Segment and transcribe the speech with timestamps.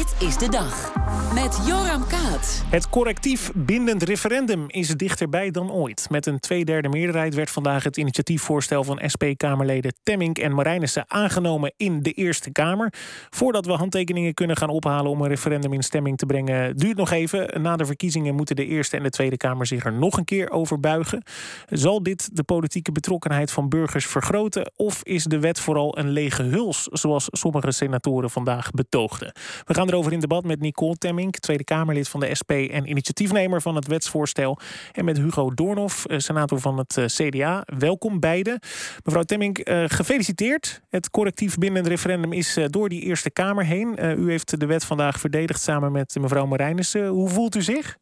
[0.00, 0.99] Dit is de dag.
[1.34, 2.64] Met Joram Kaat.
[2.66, 6.06] Het correctief bindend referendum is dichterbij dan ooit.
[6.10, 12.02] Met een tweederde meerderheid werd vandaag het initiatiefvoorstel van SP-Kamerleden Temmink en Marijnissen aangenomen in
[12.02, 12.92] de Eerste Kamer.
[13.30, 17.10] Voordat we handtekeningen kunnen gaan ophalen om een referendum in stemming te brengen, duurt nog
[17.10, 17.62] even.
[17.62, 20.50] Na de verkiezingen moeten de Eerste en de Tweede Kamer zich er nog een keer
[20.50, 21.22] over buigen.
[21.66, 24.72] Zal dit de politieke betrokkenheid van burgers vergroten?
[24.76, 29.32] Of is de wet vooral een lege huls, zoals sommige senatoren vandaag betoogden?
[29.64, 33.62] We gaan erover in debat met Nicole Temmink, Tweede Kamerlid van de SP en initiatiefnemer
[33.62, 34.58] van het wetsvoorstel.
[34.92, 37.62] En met Hugo Doornhoff, eh, senator van het eh, CDA.
[37.78, 38.60] Welkom beiden.
[39.04, 40.80] Mevrouw Temmink, eh, gefeliciteerd.
[40.88, 44.18] Het correctief bindend referendum is door die Eerste Kamer heen.
[44.18, 47.06] U heeft de wet vandaag verdedigd samen met mevrouw Marijnissen.
[47.06, 47.96] Hoe voelt u zich?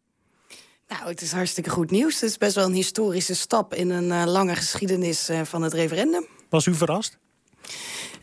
[0.88, 2.20] Nou, het is hartstikke goed nieuws.
[2.20, 6.26] Het is best wel een historische stap in een lange geschiedenis van het referendum.
[6.48, 7.18] Was u verrast?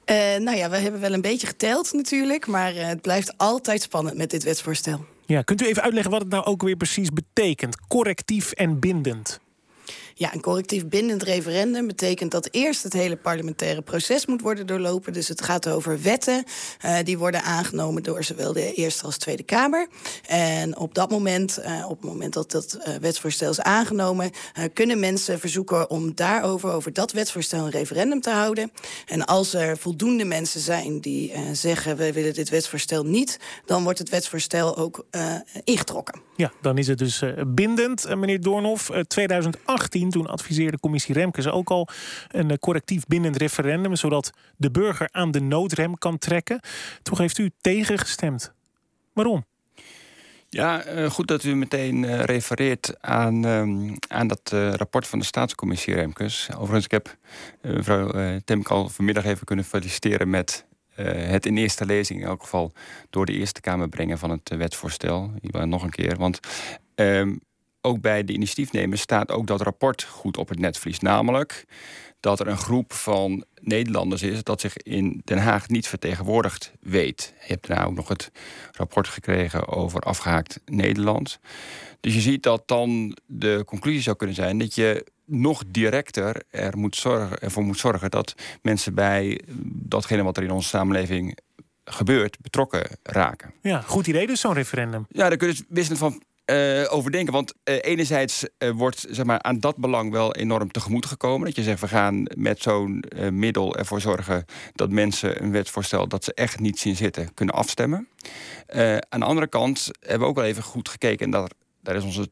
[0.05, 3.81] Uh, nou ja, we hebben wel een beetje geteld natuurlijk, maar uh, het blijft altijd
[3.81, 5.05] spannend met dit wetsvoorstel.
[5.25, 7.87] Ja, kunt u even uitleggen wat het nou ook weer precies betekent?
[7.87, 9.39] Correctief en bindend.
[10.17, 15.13] Ja, een correctief bindend referendum betekent dat eerst het hele parlementaire proces moet worden doorlopen.
[15.13, 16.43] Dus het gaat over wetten
[16.85, 19.87] uh, die worden aangenomen door zowel de Eerste als Tweede Kamer.
[20.27, 24.31] En op dat moment, uh, op het moment dat dat uh, wetsvoorstel is aangenomen,
[24.73, 28.71] kunnen mensen verzoeken om daarover, over dat wetsvoorstel, een referendum te houden.
[29.05, 33.99] En als er voldoende mensen zijn die zeggen we willen dit wetsvoorstel niet, dan wordt
[33.99, 35.05] het wetsvoorstel ook
[35.63, 36.21] ingetrokken.
[36.35, 38.91] Ja, dan is het dus bindend, meneer Doornhoff.
[39.07, 41.87] 2018 toen adviseerde commissie Remkes ook al
[42.27, 46.59] een eh, correctief bindend referendum, zodat de burger aan de noodrem kan trekken.
[47.03, 48.53] Toch heeft u tegengestemd.
[49.13, 49.45] Waarom?
[50.49, 55.25] Ja, eh, goed dat u meteen uh, refereert aan, um, aan dat rapport van de
[55.25, 56.49] staatscommissie Remkes.
[56.51, 57.17] Overigens, ik heb
[57.61, 62.71] mevrouw Temk al vanmiddag even kunnen feliciteren met het in eerste lezing, in elk geval
[63.09, 65.31] door de Eerste Kamer brengen van het wetsvoorstel.
[65.41, 66.17] Nog een keer.
[66.17, 66.39] Want
[66.95, 67.41] um,
[67.85, 70.99] ook bij de initiatiefnemers staat ook dat rapport goed op het netvlies.
[70.99, 71.65] Namelijk
[72.19, 77.33] dat er een groep van Nederlanders is dat zich in Den Haag niet vertegenwoordigd weet.
[77.39, 78.31] Je hebt daarna ook nog het
[78.71, 81.39] rapport gekregen over afgehaakt Nederland.
[81.99, 86.77] Dus je ziet dat dan de conclusie zou kunnen zijn dat je nog directer er
[86.77, 91.37] moet zorgen, ervoor moet zorgen dat mensen bij datgene wat er in onze samenleving
[91.83, 93.53] gebeurt betrokken raken.
[93.61, 95.05] Ja, goed idee dus zo'n referendum.
[95.09, 97.33] Ja, daar kun je wisselen van uh, overdenken.
[97.33, 101.45] Want uh, enerzijds uh, wordt zeg maar, aan dat belang wel enorm tegemoet gekomen.
[101.45, 104.45] Dat je zegt, we gaan met zo'n middel ervoor zorgen...
[104.73, 108.07] dat mensen een wetsvoorstel dat ze echt niet zien zitten kunnen afstemmen.
[109.09, 111.25] aan de andere kant hebben we ook wel even goed gekeken...
[111.25, 112.29] en dat, daar, is onze,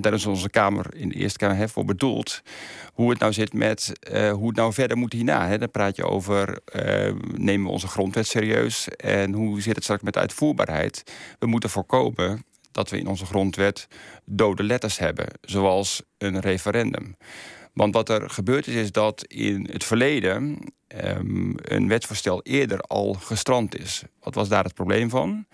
[0.00, 2.42] daar is onze Kamer in de Eerste Kamer voor bedoeld...
[2.92, 5.46] hoe het nou zit met hoe het nou verder moet hierna.
[5.46, 5.58] Hè.
[5.58, 6.60] Dan praat je over,
[7.36, 8.88] nemen we onze grondwet serieus...
[8.88, 11.02] en hoe zit het straks met de uitvoerbaarheid?
[11.38, 13.88] We moeten voorkomen dat we in onze grondwet
[14.24, 17.16] dode letters hebben, zoals een referendum.
[17.72, 20.58] Want wat er gebeurd is, is dat in het verleden
[21.04, 24.02] um, een wetsvoorstel eerder al gestrand is.
[24.20, 25.46] Wat was daar het probleem van?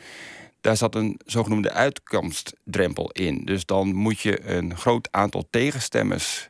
[0.61, 3.45] Daar zat een zogenoemde uitkomstdrempel in.
[3.45, 6.49] Dus dan moet je een groot aantal tegenstemmers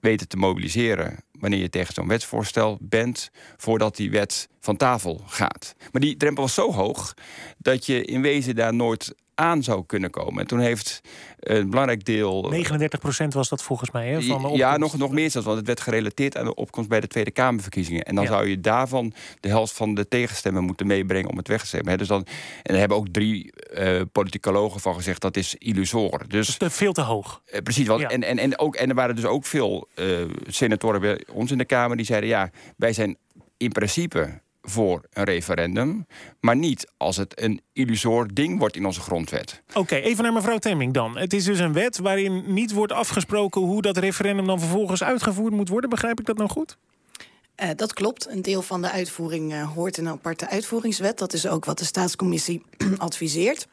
[0.00, 5.74] weten te mobiliseren wanneer je tegen zo'n wetsvoorstel bent, voordat die wet van tafel gaat.
[5.92, 7.14] Maar die drempel was zo hoog
[7.58, 10.40] dat je in wezen daar nooit aan zou kunnen komen.
[10.40, 11.00] En toen heeft
[11.40, 12.52] een belangrijk deel.
[13.24, 14.08] 39% was dat volgens mij.
[14.08, 16.88] Hè, van de ja, nog, nog meer zelfs, want het werd gerelateerd aan de opkomst
[16.88, 18.02] bij de Tweede Kamerverkiezingen.
[18.02, 21.60] En dan zou je daarvan de helft van de tegenstemmen moeten meebrengen om het weg
[21.60, 21.98] te stemmen.
[21.98, 22.26] Dus dan, en
[22.62, 26.24] daar hebben ook drie uh, politicologen van gezegd dat is illusor.
[26.28, 27.42] Dus, is veel te hoog.
[27.46, 27.86] Uh, precies.
[27.86, 31.50] Want, en, en, en, ook, en er waren dus ook veel uh, senatoren bij ons
[31.50, 33.16] in de Kamer die zeiden: ja, wij zijn
[33.56, 36.06] in principe voor een referendum,
[36.40, 39.62] maar niet als het een illusor ding wordt in onze grondwet.
[39.74, 41.18] Oké, even naar mevrouw Temming dan.
[41.18, 45.52] Het is dus een wet waarin niet wordt afgesproken hoe dat referendum dan vervolgens uitgevoerd
[45.52, 45.90] moet worden.
[45.90, 46.76] Begrijp ik dat nou goed?
[47.62, 48.28] Uh, dat klopt.
[48.28, 51.18] Een deel van de uitvoering uh, hoort in een aparte uitvoeringswet.
[51.18, 52.62] Dat is ook wat de staatscommissie
[52.98, 53.66] adviseert.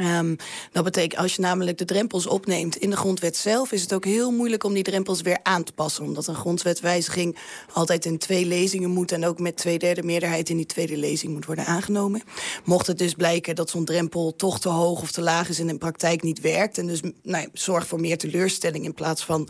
[0.00, 0.36] Um,
[0.72, 4.04] dat betekent, als je namelijk de drempels opneemt in de grondwet zelf, is het ook
[4.04, 6.04] heel moeilijk om die drempels weer aan te passen.
[6.04, 7.38] Omdat een grondwetwijziging
[7.72, 11.32] altijd in twee lezingen moet en ook met twee derde meerderheid in die tweede lezing
[11.32, 12.22] moet worden aangenomen.
[12.64, 15.68] Mocht het dus blijken dat zo'n drempel toch te hoog of te laag is en
[15.68, 19.48] in praktijk niet werkt, en dus nou, zorg voor meer teleurstelling in plaats van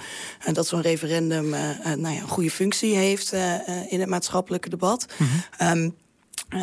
[0.48, 3.32] uh, dat zo'n referendum uh, uh, nou ja, een goede functie heeft
[3.88, 5.06] in het maatschappelijke debat.
[5.18, 5.26] Mm
[5.58, 5.68] -hmm.
[5.68, 6.01] um, Uh,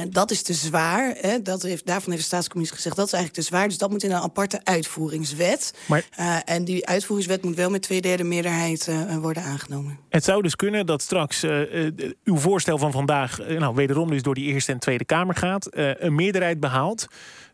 [0.10, 1.16] dat is te zwaar.
[1.18, 1.42] Hè?
[1.42, 3.68] Dat heeft, daarvan heeft de staatscommissie gezegd dat is eigenlijk te zwaar.
[3.68, 5.74] Dus dat moet in een aparte uitvoeringswet.
[5.86, 10.00] Maar, uh, en die uitvoeringswet moet wel met twee derde meerderheid uh, worden aangenomen.
[10.10, 11.44] Het zou dus kunnen dat straks
[12.24, 16.16] uw voorstel van vandaag, nou, wederom dus door die Eerste en Tweede Kamer gaat, een
[16.16, 17.08] meerderheid behaalt.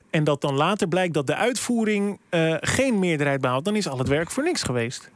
[0.10, 2.20] En dat dan later blijkt dat de uitvoering
[2.60, 5.10] geen meerderheid behaalt, dan is al het werk voor niks geweest.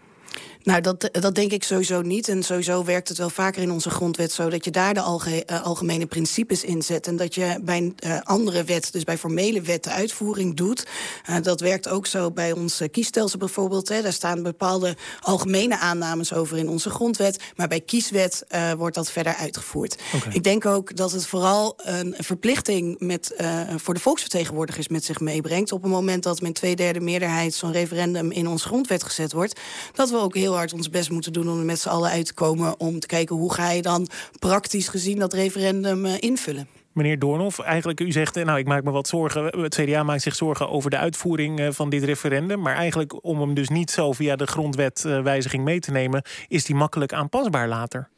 [0.64, 2.28] Nou, dat, dat denk ik sowieso niet.
[2.28, 5.44] En sowieso werkt het wel vaker in onze grondwet zo dat je daar de alge,
[5.52, 7.08] uh, algemene principes in zet.
[7.08, 10.88] En dat je bij een uh, andere wet, dus bij formele wet, de uitvoering doet.
[11.30, 13.90] Uh, dat werkt ook zo bij ons kiesstelsel bijvoorbeeld.
[13.90, 14.02] Hè.
[14.02, 17.44] Daar staan bepaalde algemene aannames over in onze grondwet.
[17.56, 18.46] Maar bij kieswet
[18.78, 19.98] wordt dat verder uitgevoerd.
[20.16, 20.34] Okay.
[20.34, 23.34] Ik denk ook dat het vooral een verplichting met,
[23.76, 25.72] voor de volksvertegenwoordigers met zich meebrengt.
[25.72, 29.60] Op het moment dat met twee derde meerderheid zo'n referendum in onze grondwet gezet wordt.
[29.94, 32.26] Dat we ook heel hard ons best moeten doen om er met z'n allen uit
[32.26, 32.80] te komen.
[32.80, 34.08] Om te kijken hoe ga je dan
[34.40, 36.68] praktisch gezien dat referendum uh, invullen.
[36.94, 39.62] Meneer Doornhoff, eigenlijk u zegt, nou ik maak me wat zorgen.
[39.62, 42.62] Het CDA maakt zich zorgen over de uitvoering van dit referendum.
[42.62, 46.76] Maar eigenlijk om hem dus niet zo via de grondwetwijziging mee te nemen, is die
[46.76, 48.10] makkelijk aanpasbaar later.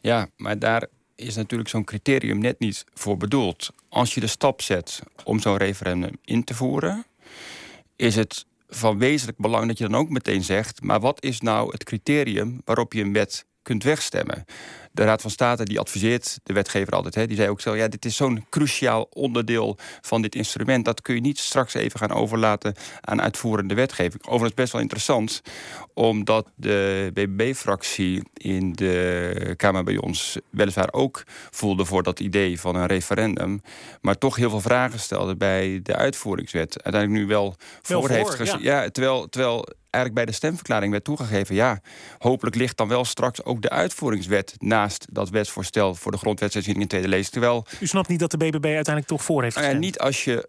[0.00, 3.70] Ja, maar daar is natuurlijk zo'n criterium net niet voor bedoeld.
[3.88, 7.06] Als je de stap zet om zo'n referendum in te voeren,
[7.96, 10.82] is het van wezenlijk belang dat je dan ook meteen zegt...
[10.82, 14.44] maar wat is nou het criterium waarop je een wet kunt wegstemmen?
[14.98, 17.14] de Raad van State die adviseert de wetgever altijd.
[17.14, 20.84] Hè, die zei ook zo, ja, dit is zo'n cruciaal onderdeel van dit instrument.
[20.84, 24.22] Dat kun je niet straks even gaan overlaten aan uitvoerende wetgeving.
[24.22, 25.42] Overigens best wel interessant,
[25.94, 32.76] omdat de BBB-fractie in de Kamer bij ons weliswaar ook voelde voor dat idee van
[32.76, 33.60] een referendum.
[34.00, 36.82] Maar toch heel veel vragen stelde bij de uitvoeringswet.
[36.82, 38.62] Uiteindelijk nu wel, voor, voor heeft gezien.
[38.62, 38.82] Ja.
[38.82, 41.54] ja, terwijl, terwijl eigenlijk bij de stemverklaring werd toegegeven...
[41.54, 41.80] ja,
[42.18, 44.54] hopelijk ligt dan wel straks ook de uitvoeringswet...
[44.58, 47.32] naast dat wetsvoorstel voor de grondwetsherziening in tweede lezing.
[47.32, 49.76] Terwijl, U snapt niet dat de BBB uiteindelijk toch voor heeft gestemd?
[49.76, 50.48] Uh, niet als je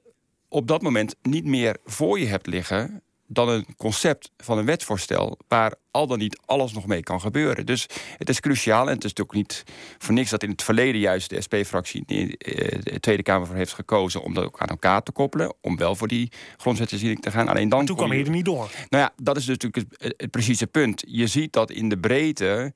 [0.50, 5.38] op dat moment niet meer voor je hebt liggen dan een concept van een wetsvoorstel
[5.48, 7.66] waar al dan niet alles nog mee kan gebeuren.
[7.66, 7.86] Dus
[8.18, 9.64] het is cruciaal en het is natuurlijk niet
[9.98, 13.56] voor niks dat in het verleden juist de SP-fractie in eh, de Tweede Kamer voor
[13.56, 17.32] heeft gekozen om dat ook aan elkaar te koppelen, om wel voor die grondwetsherziening te
[17.32, 17.48] gaan.
[17.48, 18.70] Alleen dan toen kwam je er niet door.
[18.90, 21.04] Nou ja, dat is natuurlijk het, het precieze punt.
[21.08, 22.74] Je ziet dat in de breedte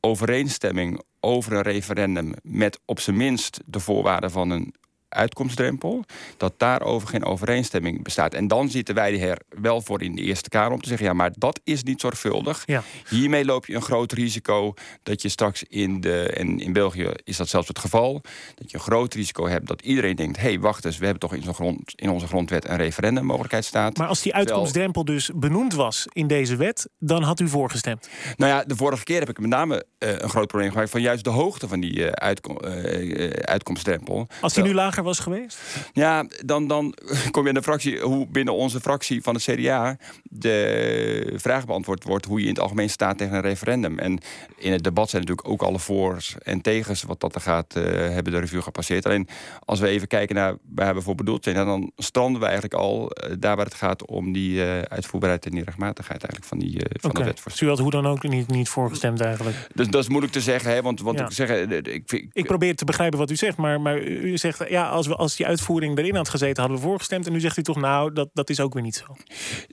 [0.00, 4.74] overeenstemming over een referendum met op zijn minst de voorwaarden van een
[5.14, 6.04] uitkomstdrempel,
[6.36, 8.34] dat daarover geen overeenstemming bestaat.
[8.34, 11.12] En dan zitten wij er wel voor in de Eerste Kamer om te zeggen: ja,
[11.12, 12.62] maar dat is niet zorgvuldig.
[12.66, 12.82] Ja.
[13.08, 16.22] Hiermee loop je een groot risico dat je straks in de.
[16.22, 18.22] En in België is dat zelfs het geval.
[18.54, 21.28] Dat je een groot risico hebt dat iedereen denkt: hé, hey, wacht eens, we hebben
[21.28, 23.96] toch in, grond, in onze grondwet een referendummogelijkheid staat.
[23.96, 28.08] Maar als die uitkomstdrempel dus benoemd was in deze wet, dan had u voorgestemd?
[28.36, 31.00] Nou ja, de vorige keer heb ik met name uh, een groot probleem gemaakt van
[31.00, 34.26] juist de hoogte van die uh, uitkom, uh, uitkomstdrempel.
[34.40, 35.58] Als die nu lager was geweest?
[35.92, 36.94] Ja, dan, dan
[37.30, 42.04] kom je in de fractie, hoe binnen onze fractie van het CDA de vraag beantwoord
[42.04, 43.98] wordt hoe je in het algemeen staat tegen een referendum.
[43.98, 44.20] En
[44.56, 47.84] in het debat zijn natuurlijk ook alle voor's en tegens wat dat er gaat, uh,
[47.84, 49.06] hebben de revue gepasseerd.
[49.06, 49.28] Alleen
[49.64, 53.02] als we even kijken naar waar we voor bedoeld zijn, dan stranden we eigenlijk al
[53.02, 56.80] uh, daar waar het gaat om die uh, uitvoerbaarheid en die rechtmatigheid eigenlijk van die
[57.00, 57.22] van okay.
[57.22, 57.44] de wet.
[57.44, 59.56] Dus u had hoe dan ook niet, niet voorgestemd eigenlijk?
[59.74, 61.24] Dus dat is moeilijk te zeggen, hè, want, want ja.
[61.24, 64.68] ik, zeg, ik, ik, ik probeer te begrijpen wat u zegt, maar, maar u zegt
[64.68, 67.26] ja, als we als die uitvoering erin had gezeten, hadden we voorgestemd.
[67.26, 69.16] En nu zegt u toch, nou, dat, dat is ook weer niet zo.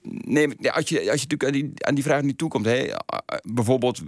[0.03, 2.89] Nee, als je, als je natuurlijk aan die, aan die vraag niet toekomt, hè,
[3.41, 4.01] bijvoorbeeld,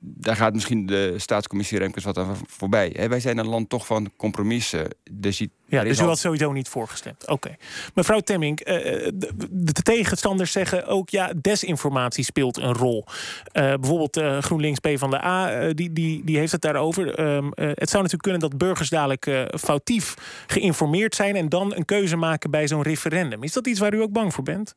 [0.00, 2.92] daar gaat misschien de staatscommissie Remkes wat aan voorbij.
[2.96, 3.08] Hè.
[3.08, 4.88] Wij zijn een land toch van compromissen.
[5.10, 7.28] Dus, ja, dus u had sowieso niet voorgestemd.
[7.28, 7.56] Oké.
[7.94, 13.04] Mevrouw Temming, uh, de, de, tegenstanders zeggen ook, ja, desinformatie speelt een rol.
[13.06, 13.12] Uh,
[13.52, 17.20] bijvoorbeeld uh, GroenLinks P van de A, die, die, die heeft het daarover.
[17.20, 20.14] Um, het zou natuurlijk kunnen dat burgers dadelijk foutief
[20.46, 23.42] geïnformeerd zijn en dan een keuze maken bij zo'n referendum.
[23.42, 24.74] Is dat iets waar u ook bang voor bent?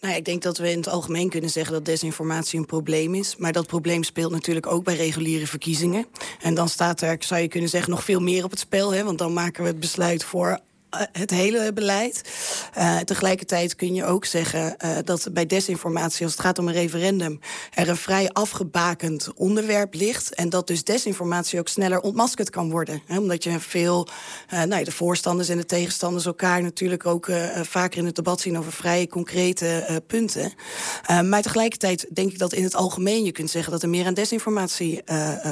[0.00, 3.36] Nou, ik denk dat we in het algemeen kunnen zeggen dat desinformatie een probleem is.
[3.36, 6.06] Maar dat probleem speelt natuurlijk ook bij reguliere verkiezingen.
[6.40, 8.94] En dan staat er, zou je kunnen zeggen, nog veel meer op het spel.
[8.94, 9.04] Hè?
[9.04, 10.58] Want dan maken we het besluit voor
[11.12, 12.22] het hele beleid.
[12.78, 16.74] Uh, tegelijkertijd kun je ook zeggen uh, dat bij desinformatie, als het gaat om een
[16.74, 17.40] referendum,
[17.74, 20.34] er een vrij afgebakend onderwerp ligt.
[20.34, 23.02] En dat dus desinformatie ook sneller ontmaskerd kan worden.
[23.06, 24.08] Hè, omdat je veel,
[24.52, 27.28] uh, nou, de voorstanders en de tegenstanders elkaar natuurlijk ook
[27.62, 30.52] vaker in het debat zien over vrij concrete punten.
[31.24, 34.14] maar tegelijkertijd denk ik dat in het algemeen je kunt zeggen dat er meer aan
[34.14, 35.02] desinformatie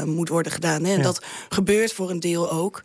[0.05, 0.85] moet worden gedaan.
[0.85, 0.91] Hè.
[0.91, 1.03] En ja.
[1.03, 2.83] dat gebeurt voor een deel ook.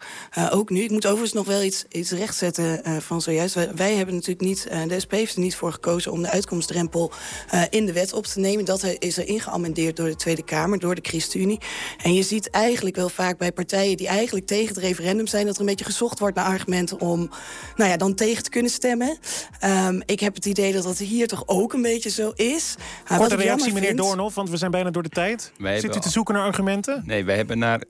[0.50, 0.82] ook nu.
[0.82, 3.56] Ik moet overigens nog wel iets, iets rechts uh, van zojuist.
[3.56, 6.30] Wij, wij, hebben natuurlijk niet, uh, de SP heeft er niet voor gekozen om de
[6.30, 7.12] uitkomstdrempel
[7.54, 8.66] uh, in de wet op te nemen.
[8.66, 11.60] Dat is er ingeamendeerd door de Tweede Kamer, door de ChristenUnie.
[12.04, 15.56] En je ziet eigenlijk wel vaak bij partijen die eigenlijk tegen het referendum zijn, dat
[15.56, 17.30] er een beetje gezocht wordt naar argumenten om
[17.76, 19.18] nou ja, dan tegen te kunnen stemmen.
[19.64, 22.76] Um, ik heb het idee dat dat hier toch ook een beetje zo is.
[23.18, 25.52] Korte reactie, meneer Doornhoff, want we zijn bijna door de tijd.
[25.58, 27.04] Zit u te zoeken naar argumenten?
[27.06, 27.84] Nee, wij hebben naar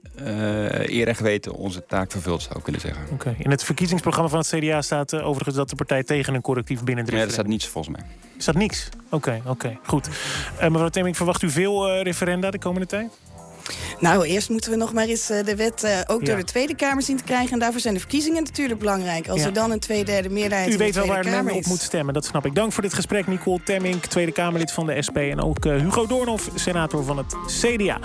[0.85, 3.07] eer en geweten onze taak vervuld, zou ik kunnen zeggen.
[3.11, 3.35] Oké.
[3.39, 6.83] In het verkiezingsprogramma van het CDA staat uh, overigens dat de partij tegen een correctief
[6.83, 8.05] binnen Ja, er staat niets volgens mij.
[8.35, 8.89] Er staat niks?
[9.05, 10.07] Oké, okay, oké, okay, goed.
[10.61, 13.11] Uh, mevrouw Temming, verwacht u veel uh, referenda de komende tijd?
[13.99, 16.25] Nou, eerst moeten we nog maar eens de wet ook ja.
[16.25, 17.51] door de Tweede Kamer zien te krijgen.
[17.51, 19.27] En daarvoor zijn de verkiezingen natuurlijk belangrijk.
[19.27, 19.45] Als ja.
[19.45, 22.45] er dan een tweederde meerderheid U weet wel waar men op moet stemmen, dat snap
[22.45, 22.55] ik.
[22.55, 25.17] Dank voor dit gesprek, Nicole Temming, Tweede Kamerlid van de SP.
[25.17, 27.99] En ook Hugo Doornhoff, senator van het CDA.